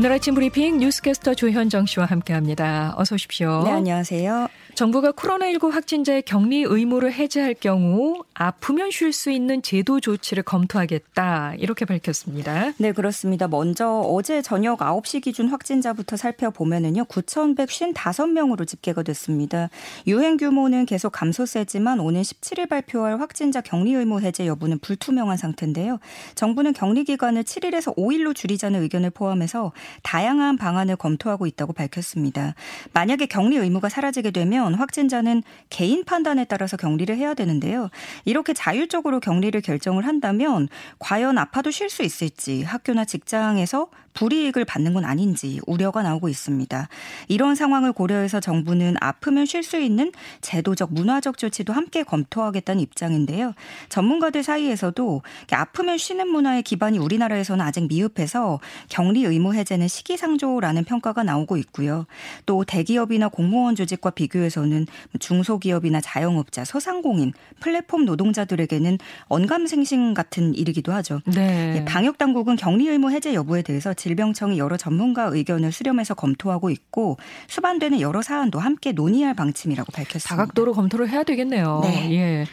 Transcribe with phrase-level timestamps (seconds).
[0.00, 2.94] 오늘 아침 브리핑 뉴스캐스터 조현정 씨와 함께합니다.
[2.96, 3.64] 어서 오십시오.
[3.64, 4.48] 네, 안녕하세요.
[4.74, 11.84] 정부가 코로나19 확진자의 격리 의무를 해제할 경우 아프면 쉴 수 있는 제도 조치를 검토하겠다 이렇게
[11.84, 12.72] 밝혔습니다.
[12.78, 13.46] 네, 그렇습니다.
[13.46, 17.04] 먼저 어제 저녁 9시 기준 확진자부터 살펴보면은요.
[17.04, 19.68] 9,155명으로 집계가 됐습니다.
[20.06, 25.98] 유행 규모는 계속 감소세지만 오는 17일 발표할 확진자 격리 의무 해제 여부는 불투명한 상태인데요.
[26.36, 29.72] 정부는 격리 기간을 7일에서 5일로 줄이자는 의견을 포함해서
[30.02, 32.54] 다양한 방안을 검토하고 있다고 밝혔습니다.
[32.92, 37.90] 만약에 격리 의무가 사라지게 되면 확진자는 개인 판단에 따라서 격리를 해야 되는데요.
[38.24, 40.68] 이렇게 자율적으로 격리를 결정을 한다면
[40.98, 46.88] 과연 아파도 쉴 수 있을지 학교나 직장에서 불이익을 받는 건 아닌지 우려가 나오고 있습니다.
[47.28, 53.54] 이런 상황을 고려해서 정부는 아프면 쉴 수 있는 제도적 문화적 조치도 함께 검토하겠다는 입장인데요.
[53.88, 61.56] 전문가들 사이에서도 아프면 쉬는 문화의 기반이 우리나라에서는 아직 미흡해서 격리 의무 해제는 시기상조라는 평가가 나오고
[61.58, 62.06] 있고요.
[62.46, 64.86] 또 대기업이나 공무원 조직과 비교해서는
[65.18, 71.20] 중소기업이나 자영업자, 소상공인, 플랫폼 노동자들에게는 언감생심 같은 일이기도 하죠.
[71.26, 71.76] 네.
[71.76, 77.16] 예, 방역 당국은 격리 의무 해제 여부에 대해서 질병청이 여러 전문가 의견을 수렴해서 검토하고 있고
[77.48, 80.36] 수반되는 여러 사안도 함께 논의할 방침이라고 밝혔습니다.
[80.36, 81.80] 다각도로 검토를 해야 되겠네요.
[81.84, 82.12] 네.
[82.12, 82.46] 예.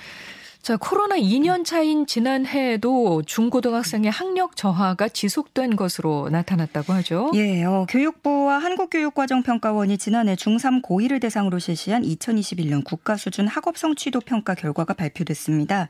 [0.67, 7.31] 자, 코로나 2년 차인 지난해에도 중고등학생의 학력 저하가 지속된 것으로 나타났다고 하죠.
[7.35, 14.19] 예, 어, 교육부와 한국교육과정평가원이 지난해 중3 고1을 대상으로 실시한 2021년 국가 수준 학업 성 취도
[14.19, 15.87] 평가 결과가 발표됐습니다.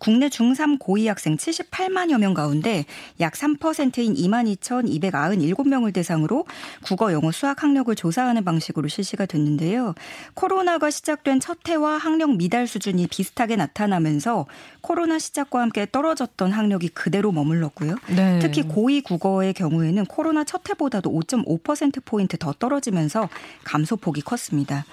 [0.00, 2.84] 국내 중3 고2 학생 78만여 명 가운데
[3.20, 6.46] 약 3%인 22,297명을 대상으로
[6.82, 9.94] 국어, 영어, 수학 학력을 조사하는 방식으로 실시가 됐는데요.
[10.34, 14.46] 코로나가 시작된 첫 해와 학력 미달 수준이 비슷하게 나타나면 되면서
[14.80, 17.96] 코로나 시작과 함께 떨어졌던 학력이 그대로 머물렀고요.
[18.14, 18.38] 네.
[18.40, 23.28] 특히 고2 국어의 경우에는 코로나 첫 해보다도 5.5%포인트 더 떨어지면서
[23.64, 24.84] 감소폭이 컸습니다.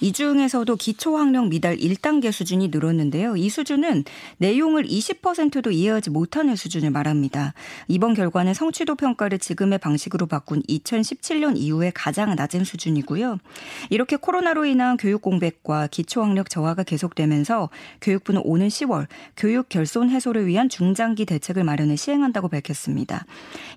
[0.00, 3.36] 이 중에서도 기초 학력 미달 1단계 수준이 늘었는데요.
[3.36, 4.04] 이 수준은
[4.38, 7.54] 내용을 20%도 이해하지 못하는 수준을 말합니다.
[7.88, 13.38] 이번 결과는 성취도 평가를 지금의 방식으로 바꾼 2017년 이후에 가장 낮은 수준이고요.
[13.90, 17.68] 이렇게 코로나로 인한 교육 공백과 기초 학력 저하가 계속되면서
[18.00, 23.26] 교육부는 오는 10월 교육 결손 해소를 위한 중장기 대책을 마련해 시행한다고 밝혔습니다.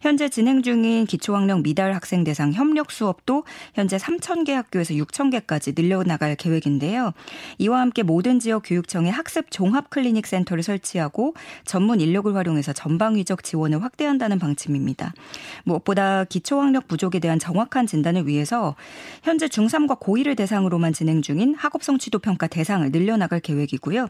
[0.01, 3.43] 현재 진행 중인 기초학력 미달 학생 대상 협력 수업도
[3.73, 7.11] 현재 3,000개 학교에서 6,000개까지 늘려나갈 계획인데요.
[7.57, 11.33] 이와 함께 모든 지역 교육청에 학습 종합 클리닉 센터를 설치하고
[11.65, 15.13] 전문 인력을 활용해서 전방위적 지원을 확대한다는 방침입니다.
[15.63, 18.75] 무엇보다 기초학력 부족에 대한 정확한 진단을 위해서
[19.23, 24.07] 현재 중3과 고1을 대상으로만 진행 중인 학업성 취도 평가 대상을 늘려나갈 계획이고요.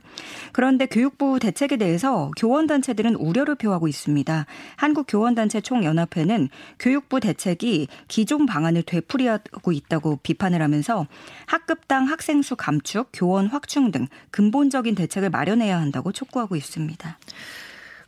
[0.52, 4.48] 그런 그런데 교육부 대책에 대해서 교원단체들은 우려를 표하고 있습니다.
[4.78, 11.06] 한국교원단체 총연합회는 교육부 대책이 기존 방안을 되풀이하고 있다고 비판을 하면서
[11.46, 17.20] 학급당 학생 수 감축, 교원 확충 등 근본적인 대책을 마련해야 한다고 촉구하고 있습니다.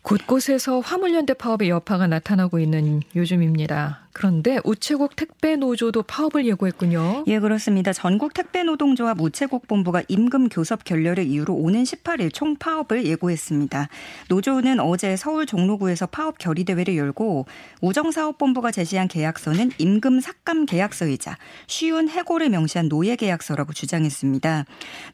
[0.01, 4.04] 곳곳에서 화물연대 파업의 여파가 나타나고 있는 요즘입니다.
[4.15, 7.25] 그런데 우체국 택배 노조도 파업을 예고했군요.
[7.27, 7.91] 예, 그렇습니다.
[7.91, 13.89] 전국 택배 노동조합 우체국 본부가 임금 교섭 결렬을 이유로 오는 18일 총 파업을 예고했습니다.
[14.29, 17.45] 노조는 어제 서울 종로구에서 파업 결의 대회를 열고
[17.81, 21.37] 우정사업본부가 제시한 계약서는 임금 삭감 계약서이자
[21.67, 24.63] 쉬운 해고를 명시한 노예 계약서라고 주장했습니다.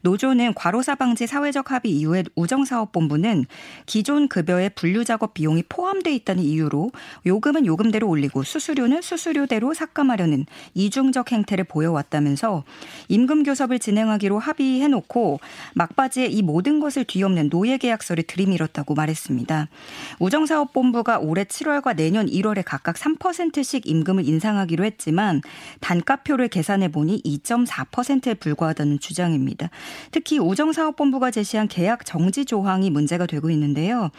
[0.02, 3.46] 노조는 과로사 방지 사회적 합의 이후에 우정사업본부는
[3.86, 6.92] 기존 급여의 분류 작업 비용이 포함돼 있다는 이유로
[7.26, 12.64] 요금은 요금대로 올리고 수수료는 수수료는 수수료대로 삭감하려는 이중적 행태를 보여왔다면서
[13.08, 15.40] 임금 교섭을 진행하기로 합의해놓고
[15.74, 19.68] 막바지에 이 모든 것을 뒤엎는 노예 계약서를 들이밀었다고 말했습니다.
[20.18, 25.40] 우정사업본부가 올해 7월과 내년 1월에 각각 3%씩 임금을 인상하기로 했지만
[25.80, 29.70] 단가표를 계산해 보니 2.4%에 불과하다는 주장입니다.
[30.10, 34.10] 특히 우정사업본부가 제시한 계약 정지 조항이 문제가 되고 있는데요.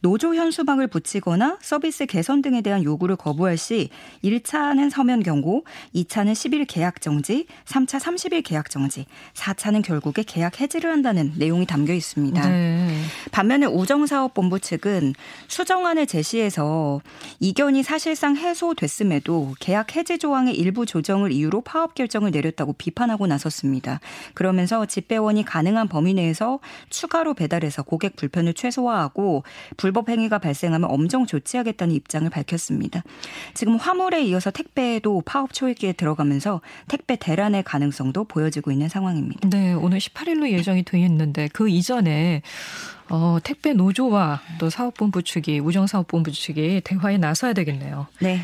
[0.00, 3.88] 노조 현수막을 붙이거나 서비스 개선 등에 대한 요구를 거부할 시
[4.22, 5.64] 1차는 서면 경고,
[5.94, 11.92] 2차는 10일 계약 정지, 3차 30일 계약 정지, 4차는 결국에 계약 해지를 한다는 내용이 담겨
[11.92, 12.48] 있습니다.
[12.48, 13.02] 네.
[13.32, 15.14] 반면에 우정사업본부 측은
[15.48, 17.00] 수정안을 제시해서
[17.40, 24.00] 이견이 사실상 해소됐음에도 계약 해지 조항의 일부 조정을 이유로 파업 결정을 내렸다고 비판하고 나섰습니다.
[24.34, 29.42] 그러면서 집배원이 가능한 범위 내에서 추가로 배달해서 고객 불편을 최소화하고
[29.76, 33.02] 불법 행위가 발생하면 엄정 조치하겠다는 입장을 밝혔습니다.
[33.54, 39.48] 지금 화물에 이어서 택배도 파업 초읽기에 들어가면서 택배 대란의 가능성도 보여지고 있는 상황입니다.
[39.48, 42.42] 네, 오늘 18일로 예정이 돼 있는데 그 이전에
[43.10, 48.06] 어, 택배 노조와 또 사업본부 측이 우정사업본부 측이 대화에 나서야 되겠네요.
[48.20, 48.40] 네.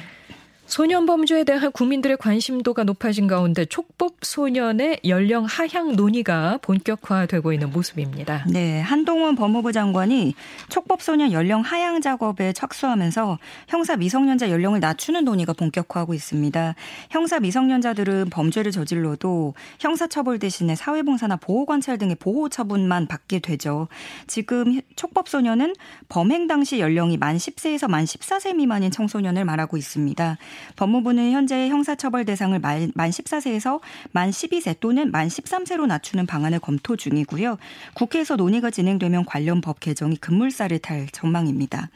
[0.66, 8.44] 소년 범죄에 대한 국민들의 관심도가 높아진 가운데 촉법 소년의 연령 하향 논의가 본격화되고 있는 모습입니다.
[8.48, 10.34] 네, 한동훈 법무부 장관이
[10.70, 13.38] 촉법 소년 연령 하향 작업에 착수하면서
[13.68, 16.74] 형사 미성년자 연령을 낮추는 논의가 본격화하고 있습니다.
[17.10, 23.88] 형사 미성년자들은 범죄를 저질러도 형사 처벌 대신에 사회봉사나 보호 관찰 등의 보호 처분만 받게 되죠.
[24.26, 25.74] 지금 촉법 소년은
[26.08, 30.38] 범행 당시 연령이 만 10세에서 만 14세 미만인 청소년을 말하고 있습니다.
[30.76, 33.80] 법무부는 현재 형사처벌 대상을 만 14세에서
[34.12, 37.58] 만 12세 또는 만 13세로 낮추는 방안을 검토 중이고요.
[37.94, 41.90] 국회에서 논의가 진행되면 관련 법 개정이 급물살을 탈 전망입니다.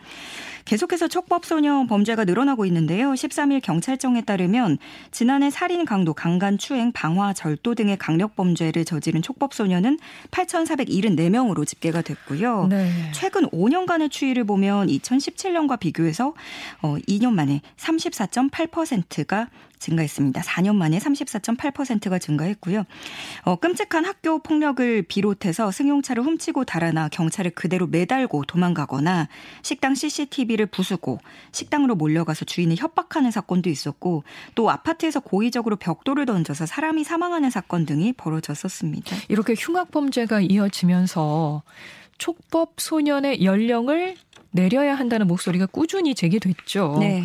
[0.68, 3.12] 계속해서 촉법소년 범죄가 늘어나고 있는데요.
[3.12, 4.76] 13일 경찰청에 따르면
[5.10, 9.98] 지난해 살인, 강도, 강간, 추행, 방화, 절도 등의 강력 범죄를 저지른 촉법소년은
[10.30, 12.66] 8,474명으로 집계가 됐고요.
[12.66, 12.90] 네.
[13.14, 16.34] 최근 5년간의 추이를 보면 2017년과 비교해서
[16.82, 19.48] 2년 어, 만에 34.8%가
[19.78, 20.40] 증가했습니다.
[20.42, 22.84] 4년 만에 34.8%가 증가했고요.
[23.42, 29.28] 어, 끔찍한 학교 폭력을 비롯해서 승용차를 훔치고 달아나 경찰을 그대로 매달고 도망가거나
[29.62, 31.18] 식당 CCTV를 부수고
[31.52, 38.14] 식당으로 몰려가서 주인을 협박하는 사건도 있었고 또 아파트에서 고의적으로 벽돌을 던져서 사람이 사망하는 사건 등이
[38.14, 39.16] 벌어졌었습니다.
[39.28, 41.62] 이렇게 흉악 범죄가 이어지면서
[42.18, 44.16] 촉법 소년의 연령을
[44.50, 46.96] 내려야 한다는 목소리가 꾸준히 제기됐죠.
[47.00, 47.24] 네.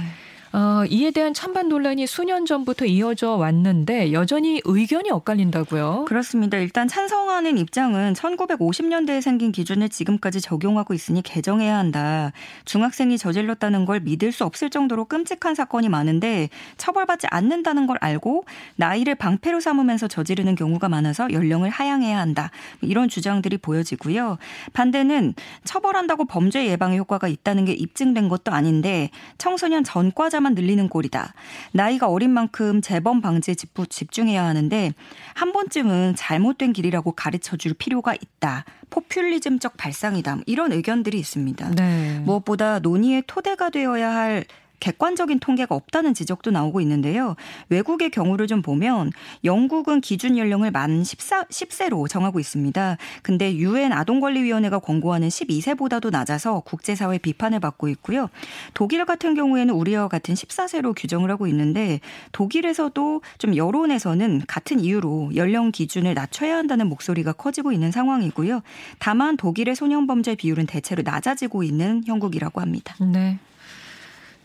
[0.55, 6.05] 어, 이에 대한 찬반 논란이 수년 전부터 이어져 왔는데 여전히 의견이 엇갈린다고요?
[6.07, 6.59] 그렇습니다.
[6.59, 12.33] 일단 찬성하는 입장은 1950년대에 생긴 기준을 지금까지 적용하고 있으니 개정해야 한다.
[12.65, 18.45] 중학생이 저질렀다는 걸 믿을 수 없을 정도로 끔찍한 사건이 많은데 처벌받지 않는다는 걸 알고
[18.75, 22.51] 나이를 방패로 삼으면서 저지르는 경우가 많아서 연령을 하향해야 한다.
[22.81, 24.37] 이런 주장들이 보여지고요.
[24.73, 25.33] 반대는
[25.63, 29.09] 처벌한다고 범죄 예방에 효과가 있다는 게 입증된 것도 아닌데
[29.39, 31.33] 청소년 전과자 숫자만 늘리는 꼴이다.
[31.71, 34.93] 나이가 어린 만큼 재범 방지에 집중해야 하는데
[35.33, 38.65] 한 번쯤은 잘못된 길이라고 가르쳐 줄 필요가 있다.
[38.89, 40.39] 포퓰리즘적 발상이다.
[40.45, 41.71] 이런 의견들이 있습니다.
[41.71, 42.19] 네.
[42.19, 44.45] 무엇보다 논의의 토대가 되어야 할
[44.83, 47.37] 객관적인 통계가 없다는 지적도 나오고 있는데요.
[47.69, 49.11] 외국의 경우를 좀 보면
[49.45, 52.97] 영국은 기준 연령을 만 14, 10세로 정하고 있습니다.
[53.21, 58.29] 근데 유엔 아동권리위원회가 권고하는 12세보다도 낮아서 국제사회 비판을 받고 있고요.
[58.73, 62.01] 독일 같은 경우에는 우리와 같은 14세로 규정을 하고 있는데
[62.33, 68.61] 독일에서도 좀 여론에서는 같은 이유로 연령 기준을 낮춰야 한다는 목소리가 커지고 있는 상황이고요.
[68.99, 72.95] 다만 독일의 소년 범죄 비율은 대체로 낮아지고 있는 형국이라고 합니다.
[72.99, 73.39] 네.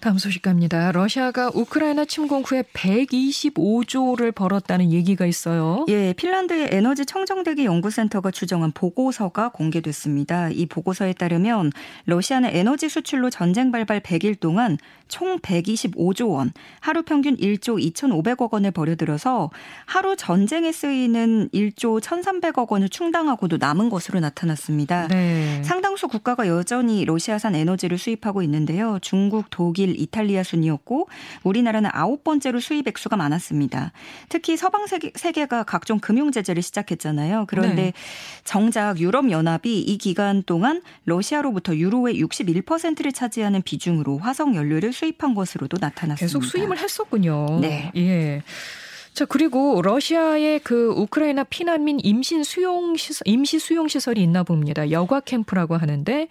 [0.00, 0.92] 다음 소식 갑니다.
[0.92, 5.84] 러시아가 우크라이나 침공 후에 125조를 벌었다는 얘기가 있어요.
[5.88, 10.50] 예, 핀란드의 에너지 청정대기 연구센터가 추정한 보고서가 공개됐습니다.
[10.50, 11.72] 이 보고서에 따르면
[12.06, 14.78] 러시아는 에너지 수출로 전쟁 발발 100일 동안
[15.08, 19.50] 총 125조 원, 하루 평균 1조 2,500억 원을 벌여들어서
[19.86, 25.08] 하루 전쟁에 쓰이는 1조 1,300억 원을 충당하고도 남은 것으로 나타났습니다.
[25.08, 25.62] 네.
[25.64, 28.98] 상당수 국가가 여전히 러시아산 에너지를 수입하고 있는데요.
[29.00, 31.08] 중국, 독일, 브라질, 이탈리아 순이었고
[31.42, 33.92] 우리나라는 아홉 번째로 수입 액수가 많았습니다.
[34.28, 37.46] 특히 서방 세계, 가 각종 금융 제재를 시작했잖아요.
[37.48, 37.92] 그런데 네.
[38.44, 45.78] 정작 유럽 연합이 이 기간 동안 러시아로부터 유로의 61%를 차지하는 비중으로 화석 연료를 수입한 것으로도
[45.80, 46.20] 나타났습니다.
[46.20, 47.60] 계속 수입을 했었군요.
[47.60, 47.90] 네.
[47.96, 48.42] 예.
[49.14, 54.90] 자, 그리고 러시아의 그 우크라이나 피난민 임신 수용 시설, 임시 수용 시설이 있나 봅니다.
[54.90, 56.28] 여과 캠프라고 하는데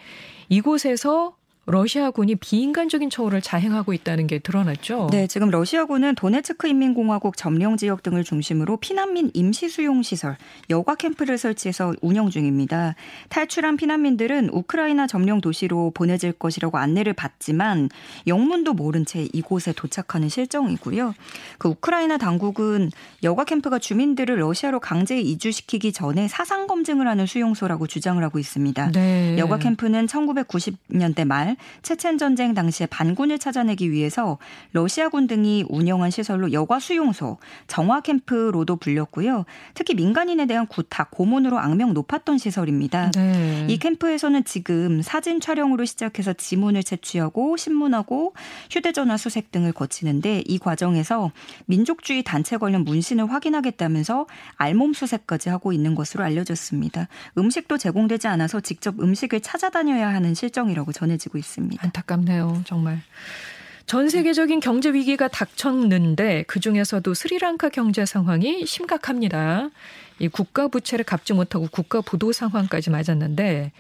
[0.50, 1.37] 이곳에서
[1.70, 5.10] 러시아군이 비인간적인 처우를 자행하고 있다는 게 드러났죠.
[5.12, 10.38] 네, 지금 러시아군은 도네츠크 인민공화국 점령 지역 등을 중심으로 피난민 임시 수용 시설,
[10.70, 12.96] 여가 캠프를 설치해서 운영 중입니다.
[13.28, 17.90] 탈출한 피난민들은 우크라이나 점령 도시로 보내질 것이라고 안내를 받지만
[18.28, 21.14] 영문도 모른 채 이곳에 도착하는 실정이고요.
[21.58, 22.92] 그 우크라이나 당국은
[23.24, 28.94] 여가 캠프가 주민들을 러시아로 강제 이주시키기 전에 사상 검증을 하는 수용소라고 주장을 하고 있습니다.
[28.94, 29.38] 네.
[29.38, 34.38] 여가 캠프는 1990년대 말 체첸 전쟁 당시에 반군을 찾아내기 위해서
[34.72, 37.38] 러시아군 등이 운영한 시설로 여과 수용소,
[37.68, 39.46] 정화 캠프로도 불렸고요.
[39.74, 43.12] 특히 민간인에 대한 구타, 고문으로 악명 높았던 시설입니다.
[43.12, 43.66] 네.
[43.70, 48.34] 이 캠프에서는 지금 사진 촬영으로 시작해서 지문을 채취하고 신문하고
[48.72, 51.32] 휴대전화 수색 등을 거치는데 이 과정에서
[51.66, 57.08] 민족주의 단체 관련 문신을 확인하겠다면서 알몸 수색까지 하고 있는 것으로 알려졌습니다.
[57.38, 61.47] 음식도 제공되지 않아서 직접 음식을 찾아다녀야 하는 실정이라고 전해지고 있습니다.
[61.48, 61.84] 있습니다.
[61.84, 63.02] 안타깝네요, 정말.
[63.86, 69.70] 전 세계적인 경제 위기가 닥쳤는데 그 중에서도 스리랑카 경제 상황이 심각합니다.
[70.20, 73.72] 이 국가 부채를 갚지 못하고 국가 부도 상황까지 맞았는데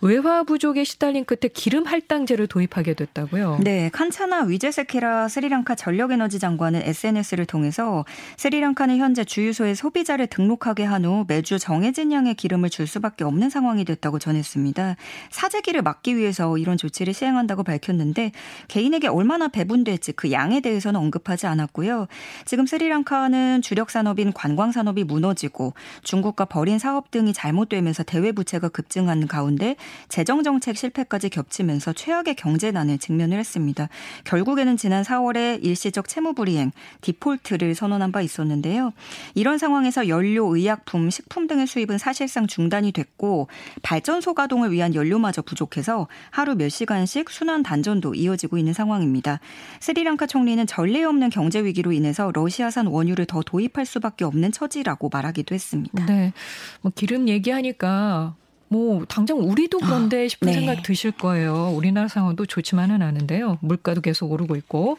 [0.00, 3.60] 외화 부족에 시달린 끝에 기름 할당제를 도입하게 됐다고요.
[3.62, 8.04] 네, 칸차나 위제세키라 스리랑카 전력에너지 장관은 SNS를 통해서
[8.36, 13.84] 스리랑카는 현재 주유소에 소비자를 등록하게 한 후 매주 정해진 양의 기름을 줄 수밖에 없는 상황이
[13.84, 14.96] 됐다고 전했습니다.
[15.30, 18.32] 사재기를 막기 위해서 이런 조치를 시행한다고 밝혔는데
[18.68, 22.08] 개인에게 얼마나 배분될지 그 양에 대해서는 언급하지 않았고요.
[22.44, 29.26] 지금 스리랑카는 주력 산업인 관광 산업이 무너지고 중국과 벌인 사업 등이 잘못되면서 대외 부채가 급증하는
[29.26, 29.76] 가운데
[30.08, 33.88] 재정 정책 실패까지 겹치면서 최악의 경제난에 직면을 했습니다.
[34.24, 38.92] 결국에는 지난 4월에 일시적 채무 불이행, 디폴트를 선언한 바 있었는데요.
[39.34, 43.48] 이런 상황에서 연료, 의약품, 식품 등의 수입은 사실상 중단이 됐고
[43.82, 49.40] 발전소 가동을 위한 연료마저 부족해서 하루 몇 시간씩 순환 단전도 이어지고 있는 상황입니다.
[49.80, 55.54] 스리랑카 총리는 전례 없는 경제 위기로 인해서 러시아산 원유를 더 도입할 수밖에 없는 처지라고 말하기도
[55.54, 55.73] 했습니다.
[56.06, 56.32] 네.
[56.80, 58.34] 뭐 기름 얘기하니까
[58.68, 60.54] 뭐 당장 우리도 그런데 아, 싶은 네.
[60.54, 61.72] 생각 드실 거예요.
[61.74, 63.58] 우리나라 상황도 좋지만은 않은데요.
[63.60, 64.98] 물가도 계속 오르고 있고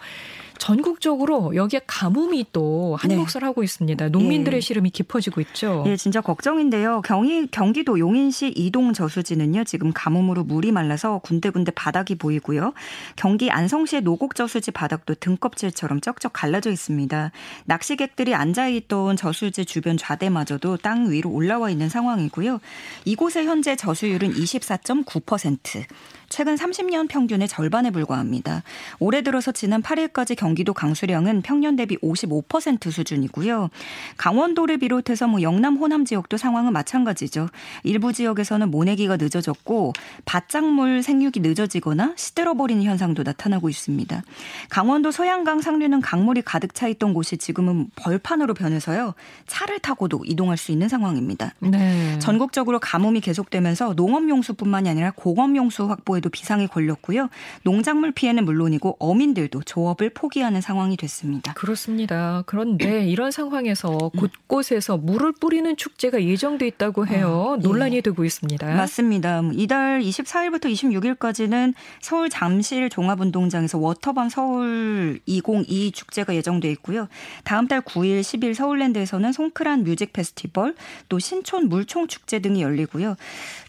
[0.58, 3.46] 전국적으로 여기에 가뭄이 또 한몫을 네.
[3.46, 4.10] 하고 있습니다.
[4.10, 4.62] 농민들의 예.
[4.62, 5.84] 시름이 깊어지고 있죠.
[5.88, 7.02] 예, 진짜 걱정인데요.
[7.06, 12.74] 경기, 경기도 용인시 이동 저수지는요, 지금 가뭄으로 물이 말라서 군데군데 바닥이 보이고요.
[13.16, 17.32] 경기 안성시의 노곡 저수지 바닥도 등껍질처럼 쩍쩍 갈라져 있습니다.
[17.66, 22.60] 낚시객들이 앉아있던 저수지 주변 좌대마저도 땅 위로 올라와 있는 상황이고요.
[23.06, 25.86] 이곳의 현재 저수율은 24.9%.
[26.30, 28.64] 최근 30년 평균의 절반에 불과합니다.
[29.00, 33.70] 올해 들어서 지난 8일까지 경기도 강수량은 평년 대비 55% 수준이고요.
[34.18, 37.50] 강원도를 비롯해서 뭐 영남 호남 지역도 상황은 마찬가지죠.
[37.84, 39.94] 일부 지역에서는 모내기가 늦어졌고
[40.26, 44.24] 바짝물 생육이 늦어지거나 시들어버리는 현상도 나타나고 있습니다.
[44.70, 49.14] 강원도 소양강 상류는 강물이 가득 차 있던 곳이 지금은 벌판으로 변해서요.
[49.48, 51.54] 차를 타고도 이동할 수 있는 상황입니다.
[51.60, 52.18] 네.
[52.20, 57.30] 전국적으로 가뭄이 계속되면서 농업용수뿐만이 아니라 공업용수 확보 정보에도 비상이 걸렸고요.
[57.64, 61.54] 농작물 피해는 물론이고 어민들도 조업을 포기 하는 상황이 됐습니다.
[61.54, 62.44] 그렇습니다.
[62.46, 67.56] 그런데 이런 상황에서 곳곳에서 물을 뿌리는 축제가 예정돼 있다고 해요.
[67.56, 67.62] 아, 예.
[67.62, 68.76] 논란이 되고 있습니다.
[68.76, 69.42] 맞습니다.
[69.54, 77.08] 이달 24일부터 26일까지는 서울 잠실 종합운동장에서 워터밤 서울 2022 축제가 예정돼 있고요.
[77.44, 80.76] 다음 달 9일, 10일 서울랜드에서는 송크란 뮤직 페스티벌,
[81.10, 83.16] 또 신촌 물총 축제 등이 열리고요.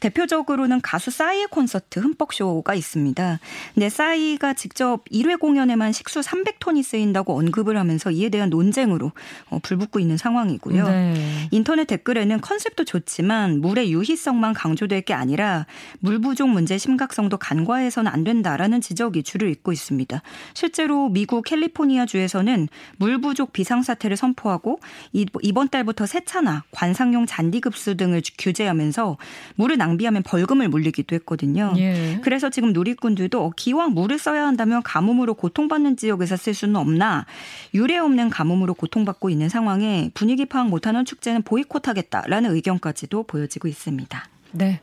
[0.00, 3.40] 대표적으로는 가수 싸이의 콘서트 흠뻑 쇼가 있습니다.
[3.74, 9.12] 근데 싸이가 직접 1회 공연에만 식수 300 톤이 쓰인다고 언급을 하면서 이에 대한 논쟁으로
[9.50, 10.88] 어, 불붙고 있는 상황이고요.
[10.88, 11.14] 네.
[11.50, 15.66] 인터넷 댓글에는 컨셉도 좋지만 물의 유희성만 강조될 게 아니라
[16.00, 20.22] 물 부족 문제 심각성도 간과해서는 안 된다라는 지적이 줄을 잇고 있습니다.
[20.54, 24.80] 실제로 미국 캘리포니아 주에서는 물 부족 비상 사태를 선포하고
[25.12, 29.16] 이번 달부터 세차나 관상용 잔디 급수 등을 규제하면서
[29.56, 31.72] 물을 낭비하면 벌금을 물리기도 했거든요.
[31.76, 32.20] 예.
[32.22, 37.26] 그래서 지금 누리꾼들도 기왕 물을 써야 한다면 가뭄으로 고통받는 지역에서 쓸 수는 없나
[37.74, 44.28] 유례 없는 가뭄으로 고통받고 있는 상황에 분위기 파악 못하는 축제는 보이콧하겠다라는 의견까지도 보여지고 있습니다.
[44.52, 44.80] 네.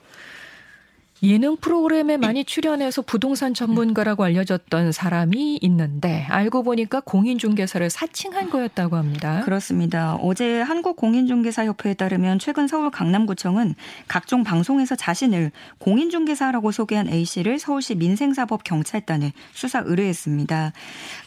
[1.23, 9.41] 예능 프로그램에 많이 출연해서 부동산 전문가라고 알려졌던 사람이 있는데 알고 보니까 공인중개사를 사칭한 거였다고 합니다.
[9.45, 10.15] 그렇습니다.
[10.15, 13.75] 어제 한국공인중개사협회에 따르면 최근 서울 강남구청은
[14.09, 20.73] 각종 방송에서 자신을 공인중개사라고 소개한 A 씨를 서울시 민생사법 경찰단에 수사 의뢰했습니다.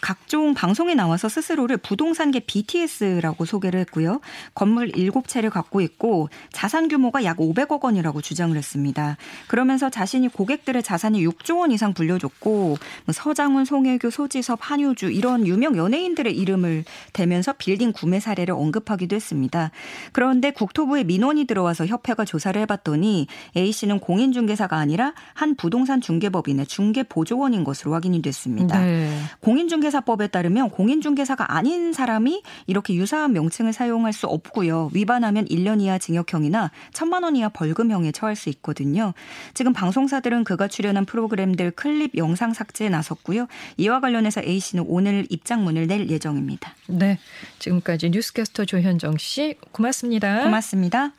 [0.02, 4.20] 각종 방송에 나와서 스스로를 부동산계 BTS라고 소개를 했고요.
[4.54, 9.16] 건물 7채를 갖고 있고 자산 규모가 약 500억 원이라고 주장을 했습니다.
[9.46, 15.46] 그러면서 통해서 자신이 고객들의 자산이 6조 원 이상 불려줬고 뭐 서장훈, 송혜교, 소지섭, 한효주 이런
[15.46, 19.70] 유명 연예인들의 이름을 대면서 빌딩 구매 사례를 언급하기도 했습니다.
[20.12, 23.26] 그런데 국토부에 민원이 들어와서 협회가 조사를 해봤더니
[23.56, 28.80] A 씨는 공인중개사가 아니라 한 부동산 중개법인의 중개보조원인 것으로 확인이 됐습니다.
[28.80, 29.10] 네.
[29.40, 34.90] 공인중개사법에 따르면 공인중개사가 아닌 사람이 이렇게 유사한 명칭을 사용할 수 없고요.
[34.92, 39.12] 위반하면 1년 이하 징역형이나 1천만 원 이하 벌금형에 처할 수 있거든요.
[39.54, 43.46] 지금 방송사들은 그가 출연한 프로그램들 클립 영상 삭제에 나섰고요.
[43.76, 46.74] 이와 관련해서 A 씨는 오늘 입장문을 낼 예정입니다.
[46.88, 47.18] 네.
[47.58, 50.44] 지금까지 뉴스캐스터 조현정 씨 고맙습니다.
[50.44, 51.12] 고맙습니다.